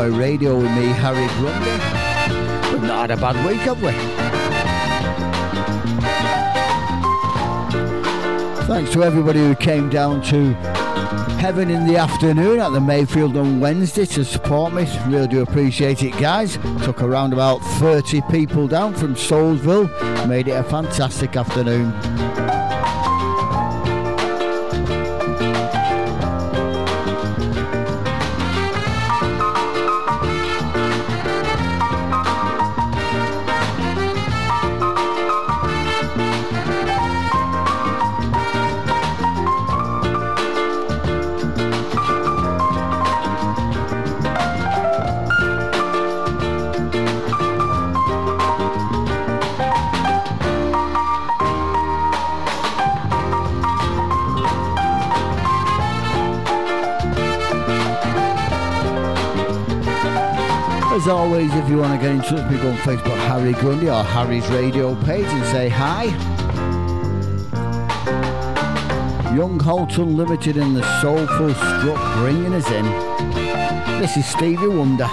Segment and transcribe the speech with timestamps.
[0.02, 2.72] Boy Radio with me, Harry Grundy.
[2.72, 3.92] We've not had a bad week, have we?
[8.66, 10.54] Thanks to everybody who came down to
[11.38, 14.88] Heaven in the afternoon at the Mayfield on Wednesday to support me.
[15.06, 16.58] Really do appreciate it, guys.
[16.82, 19.88] Took around about 30 people down from Soulsville.
[20.26, 21.92] Made it a fantastic afternoon.
[62.82, 66.06] Facebook, Harry Grundy or Harry's radio page and say hi.
[69.36, 72.84] Young-Holt Unlimited and the Soulful Strut bringing us in.
[74.00, 75.08] This is Stevie Wonder.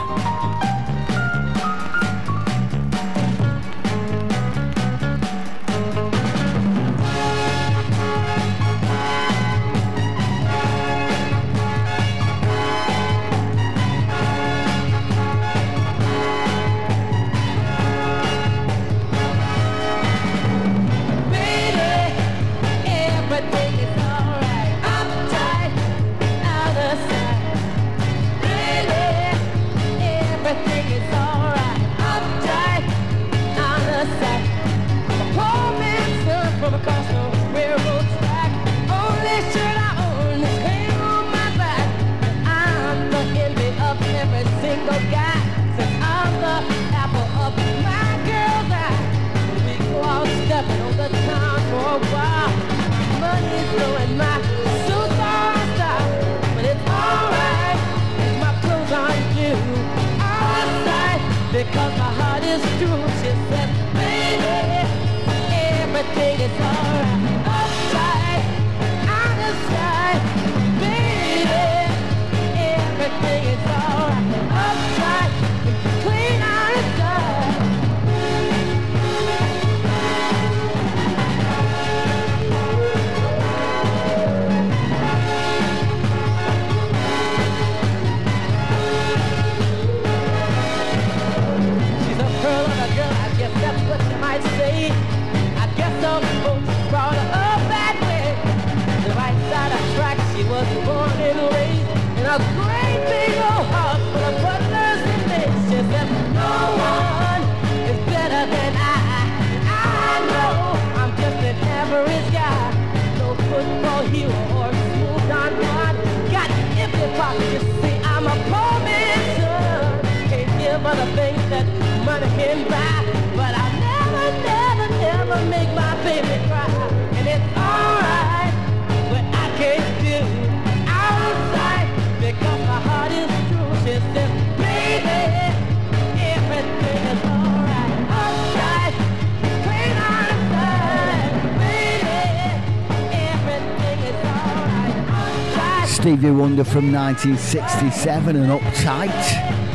[145.99, 149.68] Stevie Wonder from 1967 and Uptight.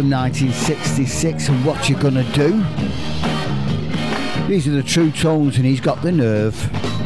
[0.00, 2.64] from 1966 and What you're Gonna Do.
[4.48, 6.99] These are the True Tones and he's got the nerve.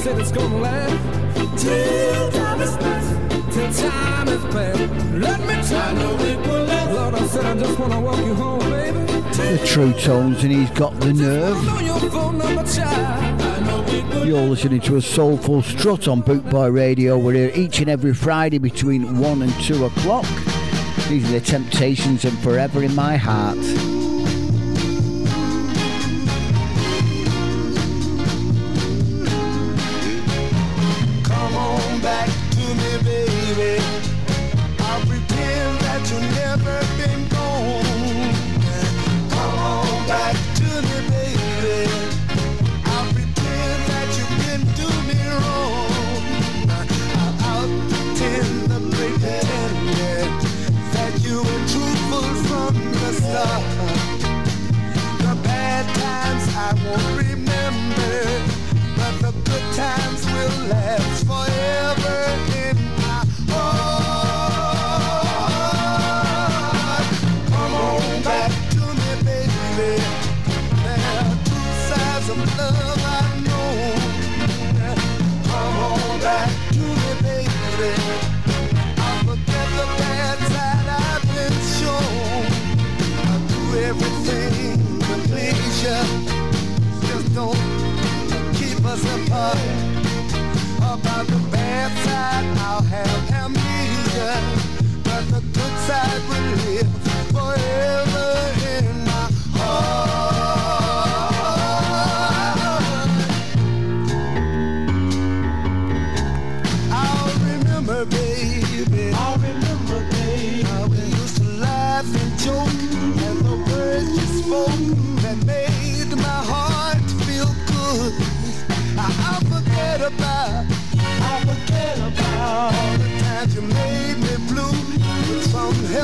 [0.00, 4.78] said it's gonna last till time is past, till time is past.
[5.12, 6.94] Let me try, no it will last.
[6.94, 8.98] Lord, I said I just wanna walk you home, baby.
[9.00, 11.58] The true tones, and he's got the nerve.
[14.26, 17.18] You're listening to a soulful strut on Bootboy Radio.
[17.18, 20.26] We're here each and every Friday between 1 and 2 o'clock.
[21.10, 23.58] These are the Temptations and Forever in My Heart.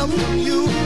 [0.08, 0.86] from you.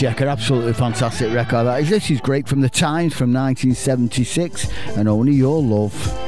[0.00, 1.64] Checker, absolutely fantastic record.
[1.64, 1.90] That is.
[1.90, 4.66] This is great from the Tymes from 1976,
[4.96, 6.19] and only your love.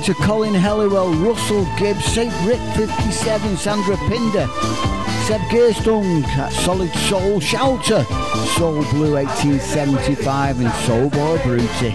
[0.00, 2.32] likes Colin Helliwell, Russell Gibbs, St.
[2.44, 4.48] Rick 57, Sandra Pinder,
[5.22, 8.02] Seb Gerstung at Solid Soul, Shouter,
[8.56, 11.94] Soul Blue 1875 and Soul Boy Bruty.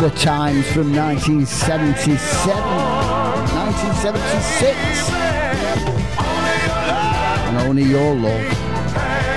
[0.00, 2.60] The Tymes from 1977,
[3.54, 5.17] 1976
[7.58, 8.68] only your love.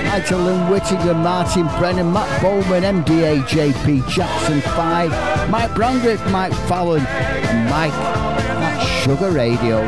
[0.04, 7.02] Nigel Lynn Whittingham, Martin Brennan, Matt Bowman, MDA, JP Jackson 5, Mike Brandriff, Mike Fallon,
[7.02, 9.80] and Mike at Sugar Radio.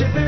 [0.00, 0.27] worship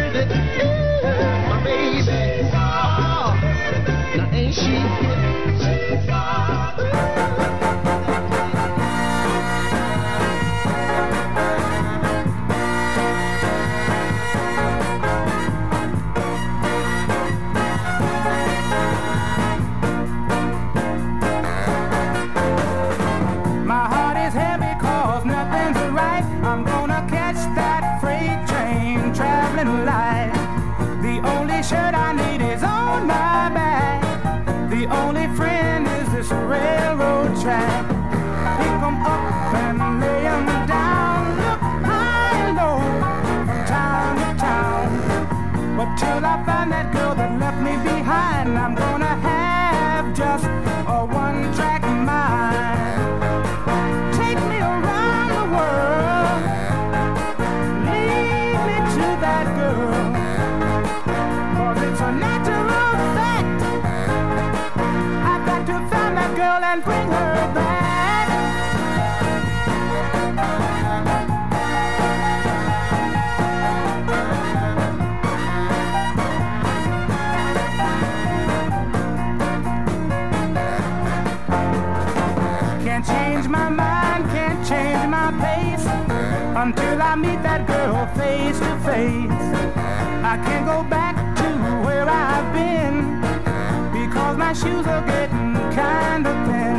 [94.60, 96.76] shoes are getting kind of thin.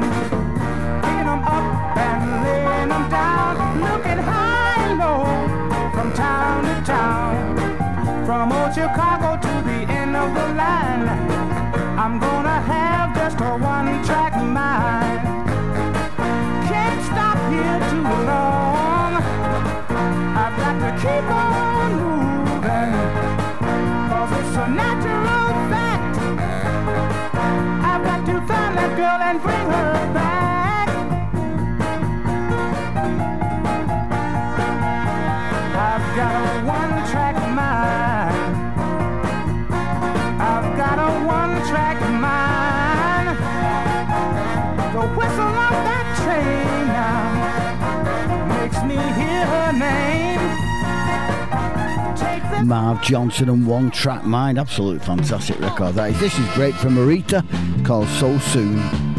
[1.01, 3.53] Picking them up and laying them down.
[3.87, 5.23] Looking high and low
[5.93, 7.55] from town to town.
[8.25, 11.07] From old Chicago to the end of the line.
[12.03, 13.70] I'm gonna have just a one.
[52.71, 54.57] Marv Johnson and One Track Mind.
[54.57, 56.19] Absolute fantastic record that is.
[56.21, 57.43] This is great for Aretha
[57.85, 59.10] called So Soon.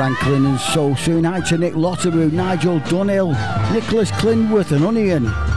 [0.00, 3.32] Franklin and so Soon Hi to Nick Lotteroo, Nigel Dunhill,
[3.70, 5.49] Nicholas Clinworth and Onion.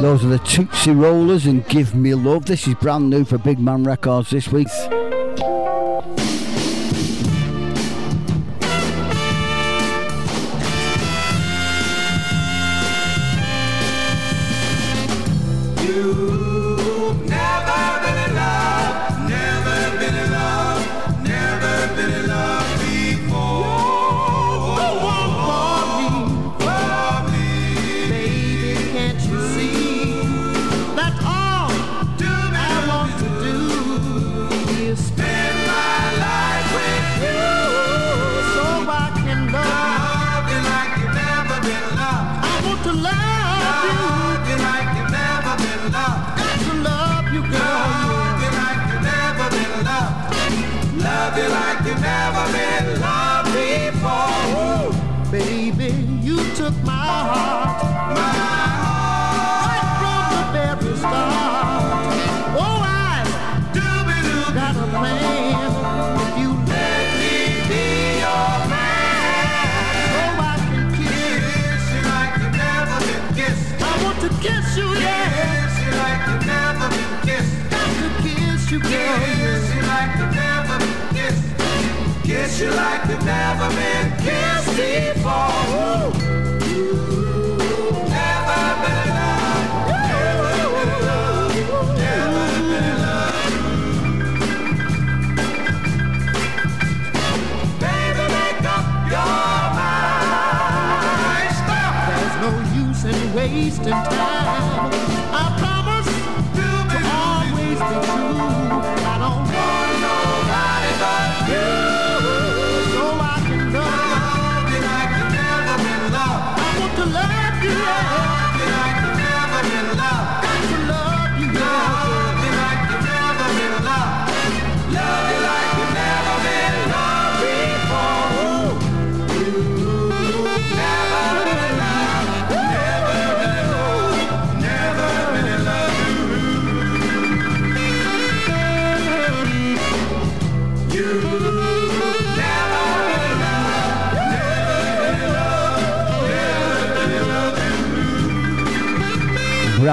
[0.00, 2.44] Those are the Tootsie Rollers and Give Me Love.
[2.44, 4.68] This is brand new for Big Man Records this week.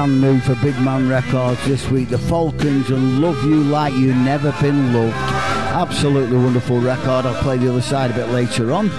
[0.04, 2.10] brand new for Big Man Records this week.
[2.10, 5.16] The Falcons and Love You Like You Never Been Loved.
[5.16, 7.26] Absolutely wonderful record.
[7.26, 8.90] I'll play the other side a bit later on.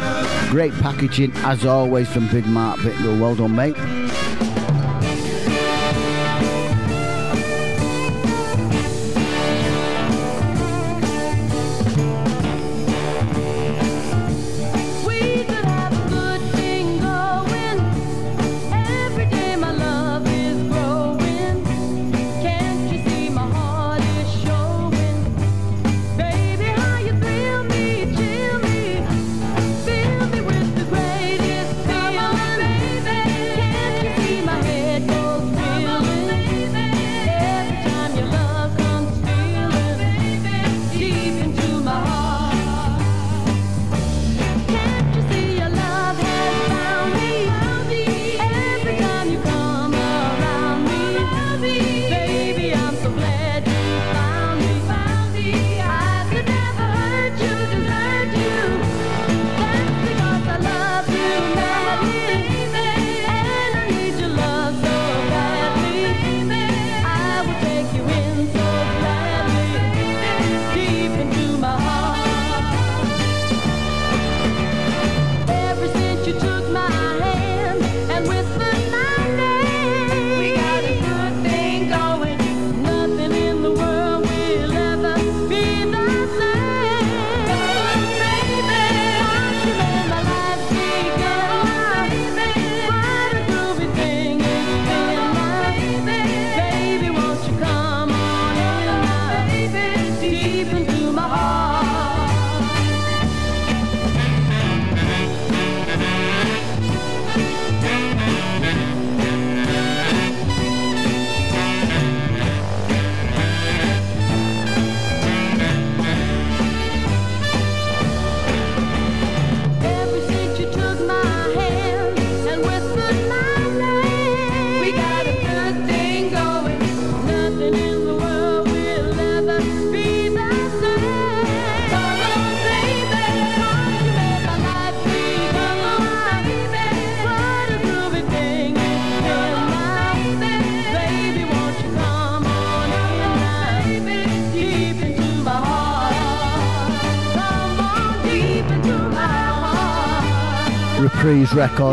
[0.50, 3.18] Great packaging as always from Big Mark Bicknell.
[3.18, 4.03] Well done, mate.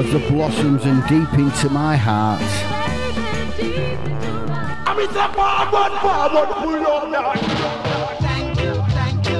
[0.03, 2.41] flowers, the blossoms, and deep into my heart.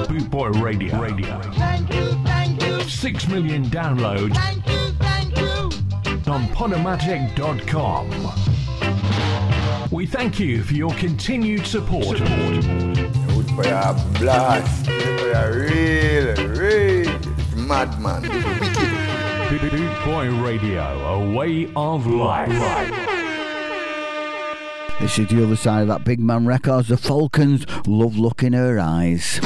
[0.07, 0.99] Boot Boy Radio.
[1.01, 1.41] Radio.
[1.53, 2.81] Thank you, thank you.
[2.83, 4.35] Six million downloads.
[4.35, 6.31] Thank you, thank you.
[6.31, 8.09] On Podomatic.com.
[9.91, 12.17] We thank you for your continued support.
[12.17, 12.63] support.
[13.55, 17.19] For your blast, for your real, real
[17.55, 19.00] madman.
[19.59, 22.47] Bootboy Radio, a way of life.
[25.01, 27.65] This is the other side of that big man records, the Falcons.
[27.85, 29.41] Love look in her eyes.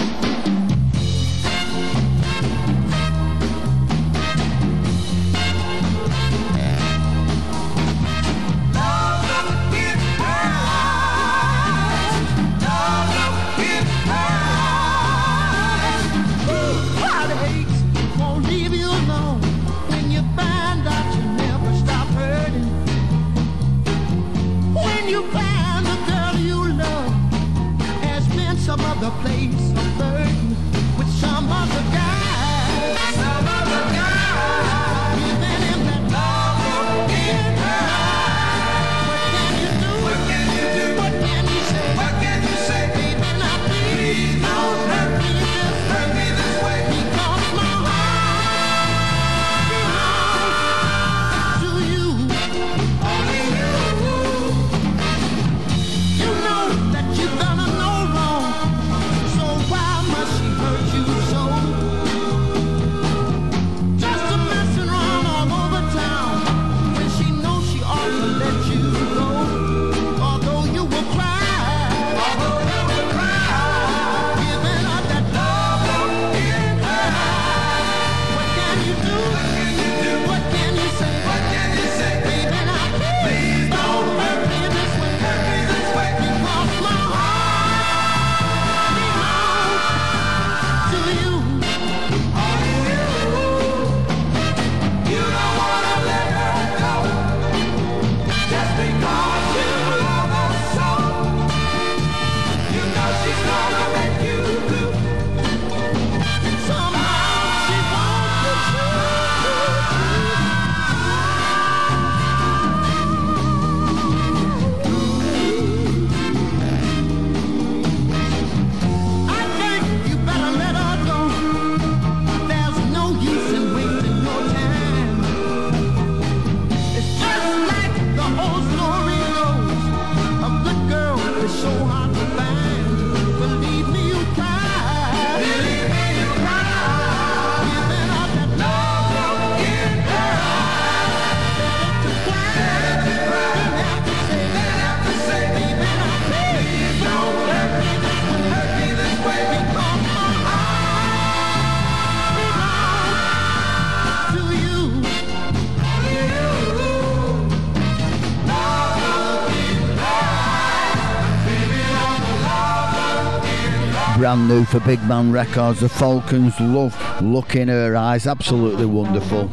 [164.86, 165.80] Big Man Records.
[165.80, 168.28] The Falcons love Look in Her Eyes.
[168.28, 169.48] Absolutely wonderful.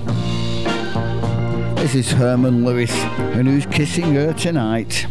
[1.76, 5.07] This is Herman Lewis, and who's kissing her tonight?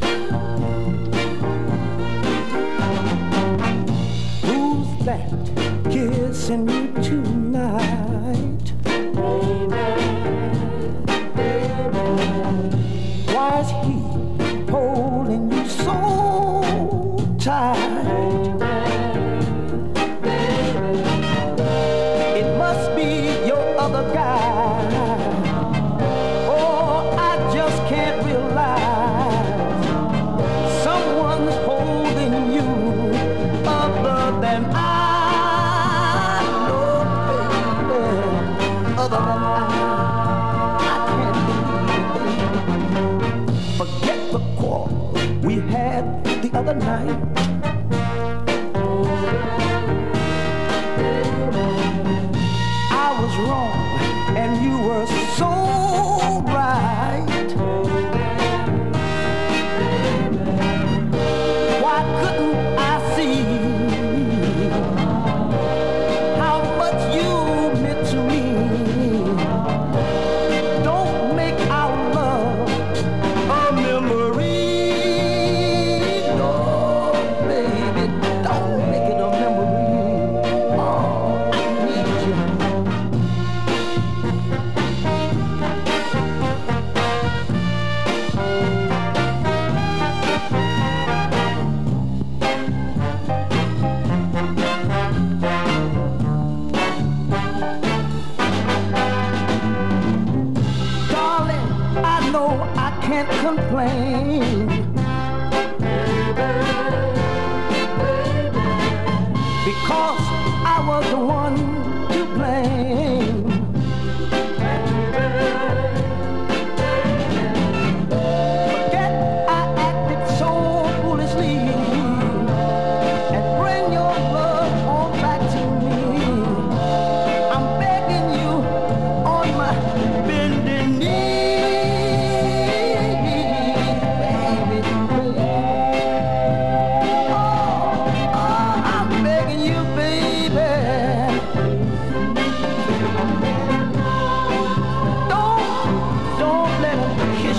[4.44, 5.32] Who's that
[5.90, 7.41] kissing you tonight?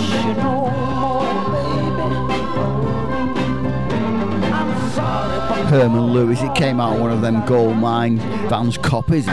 [0.02, 2.02] you no more, baby.
[4.52, 9.26] I'm sorry Herman Lewis, it came out one of them gold mine Vans copies.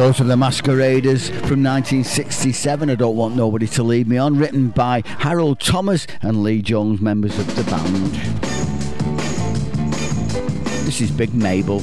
[0.00, 2.88] Those are the Masqueraders from 1967.
[2.88, 4.38] I don't want nobody to lead me on.
[4.38, 8.14] Written by Harold Thomas and Lee Jones, members of the band.
[10.86, 11.82] This is Big Maybelle.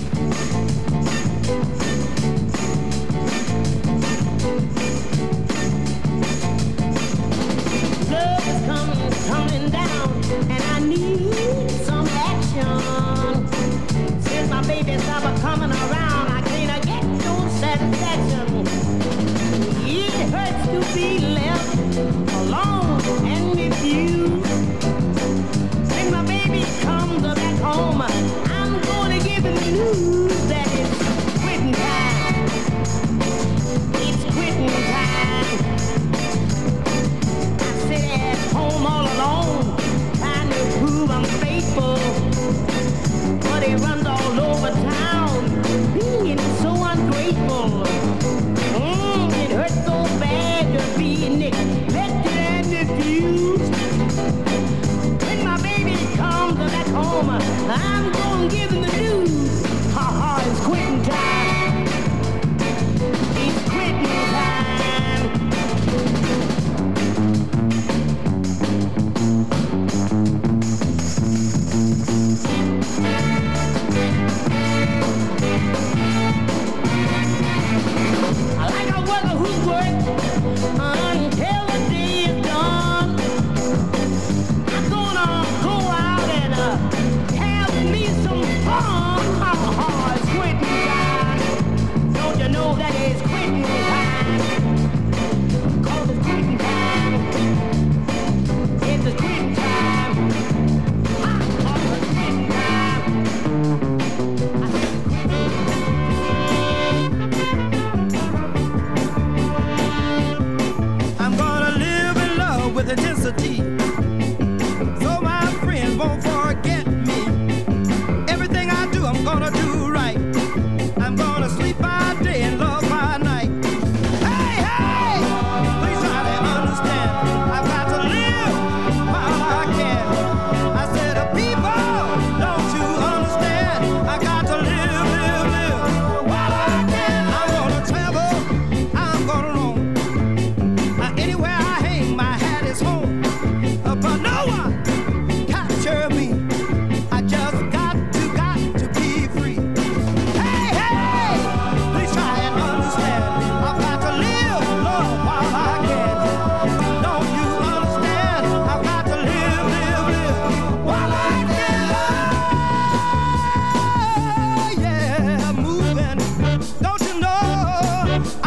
[168.18, 168.47] I'm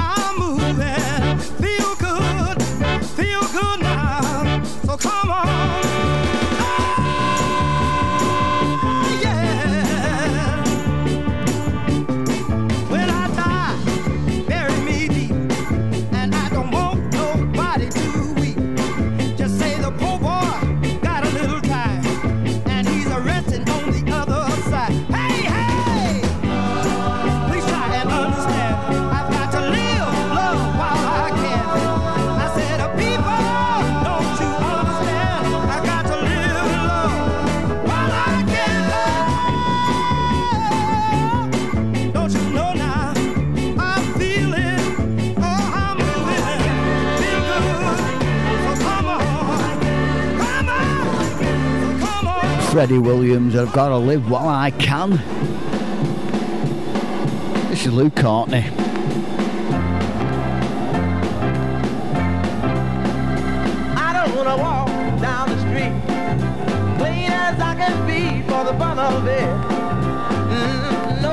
[52.71, 55.11] Freddie Williams, I've got to live while I can.
[57.69, 58.65] This is Lou Courtney.
[63.97, 64.89] I don't want to walk
[65.21, 65.93] down the street,
[67.33, 69.49] as I can be for the fun of it.
[70.53, 71.31] Mm, no,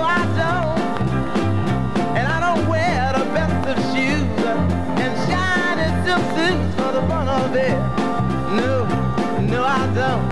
[9.45, 10.26] no, I don't.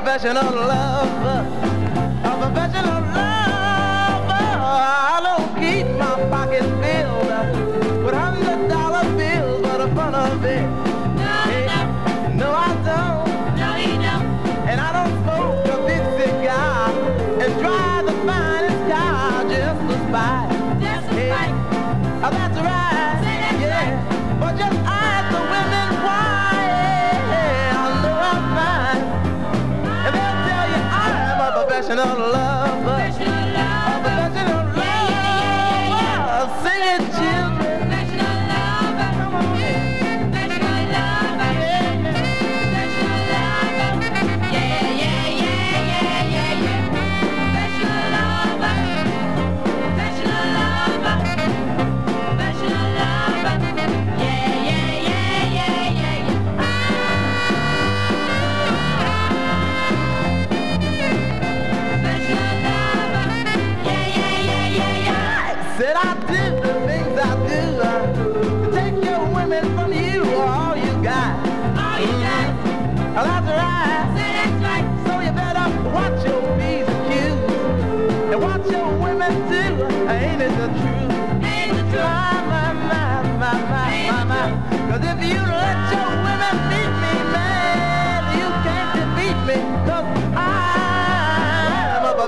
[0.00, 1.40] professional lover,
[2.22, 4.46] a professional lover.
[4.60, 6.75] I don't keep my pockets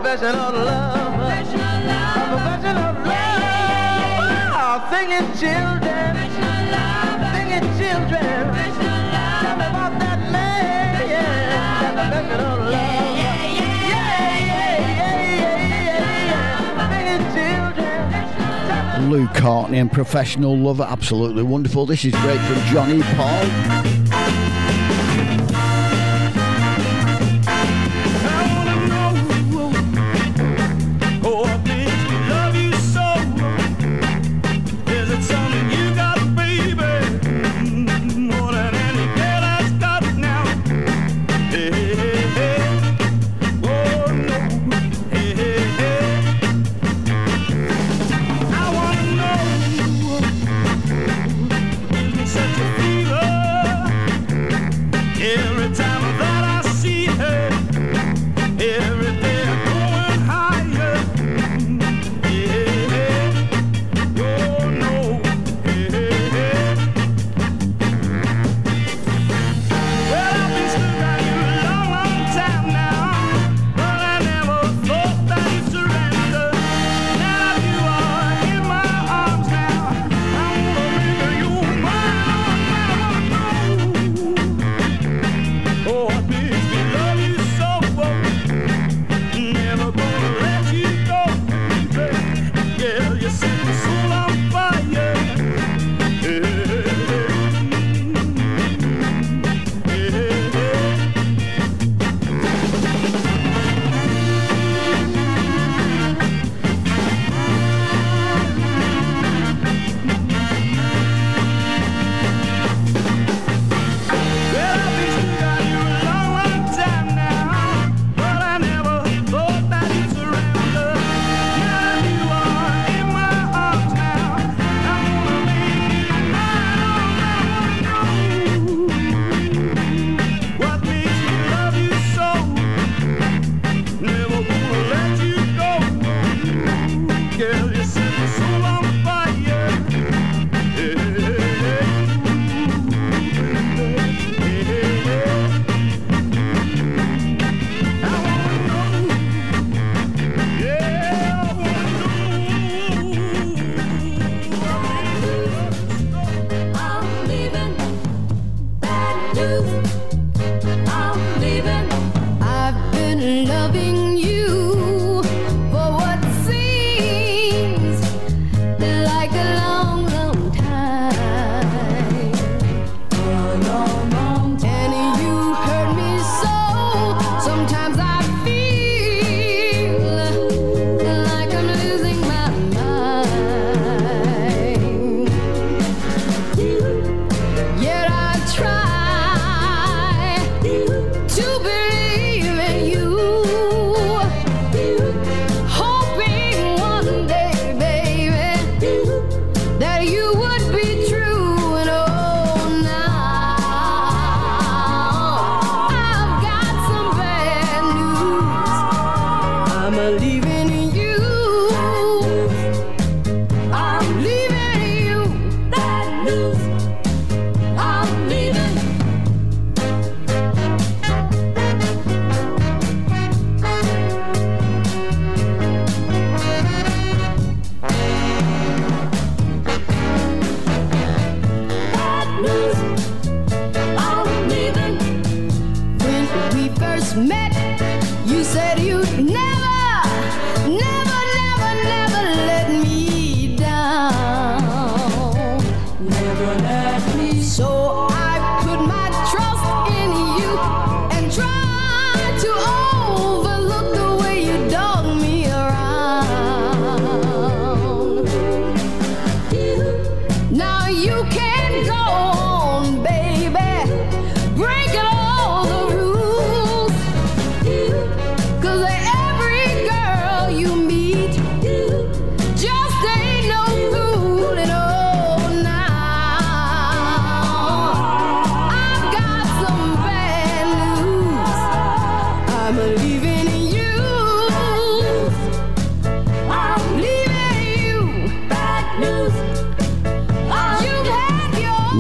[0.09, 3.45] professional lover, Professional lover, A professional love.
[4.57, 6.11] Oh, singing children.
[7.35, 8.33] Singing children.
[9.43, 10.97] Tell me about that man.
[11.95, 13.89] Professional lover, Yeah, yeah, yeah.
[13.89, 16.89] Yeah, yeah, yeah, yeah, yeah.
[16.91, 17.25] Singing
[18.97, 19.11] children.
[19.11, 21.85] Lou Courtney and Professional Lover, absolutely wonderful.
[21.85, 24.08] This is great from Johnny Paul.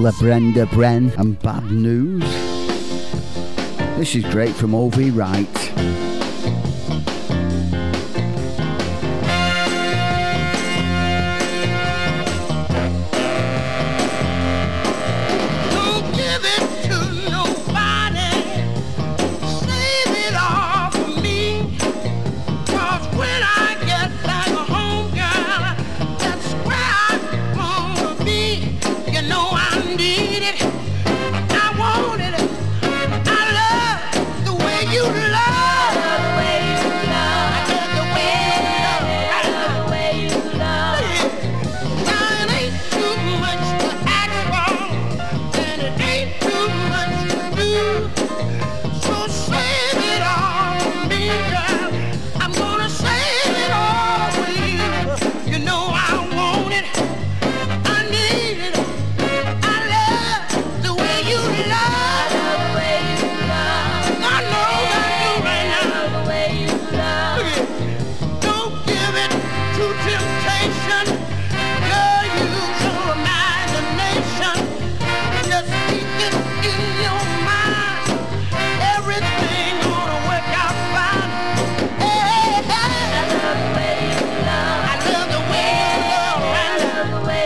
[0.08, 2.24] La Brenda Bren and Bad News.
[3.98, 5.10] This is great from O.V.
[5.10, 6.07] Wright.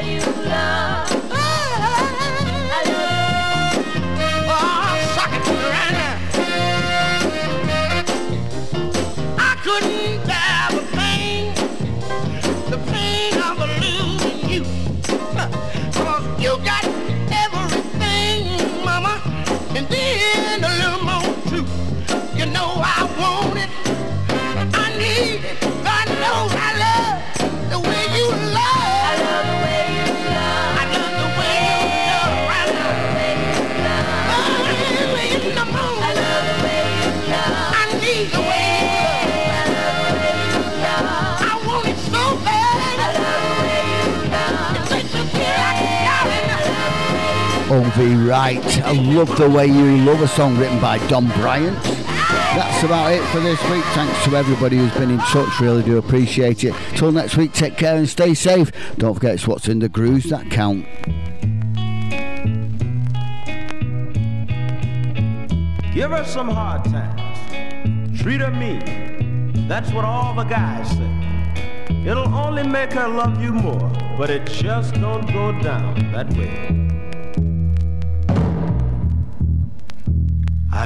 [0.01, 0.82] you love.
[47.97, 48.83] Be right.
[48.83, 51.77] I love the way you love a song written by Don Bryant.
[51.83, 53.85] That's about it for this week.
[53.93, 55.61] Thanks to everybody who's been in touch.
[55.61, 56.75] Really do appreciate it.
[56.97, 58.73] Till next week, take care and stay safe.
[58.97, 60.87] Don't forget it's what's in the grooves that count.
[65.93, 68.19] Give her some hard times.
[68.19, 69.69] Treat her mean.
[69.69, 72.07] That's what all the guys say.
[72.07, 76.82] It'll only make her love you more, but it just don't go down that way.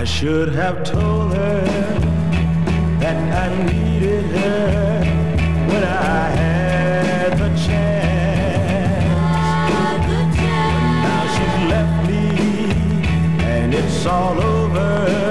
[0.06, 1.64] should have told her
[3.00, 5.00] that I needed her
[5.66, 9.14] when I had the chance.
[10.06, 10.26] But
[11.02, 12.24] now she's left me
[13.44, 15.25] and it's all over.